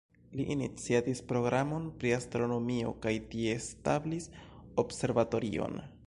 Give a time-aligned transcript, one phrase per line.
[0.37, 4.29] Li iniciatis programon pri astronomio kaj tie establis
[4.85, 5.77] observatorion.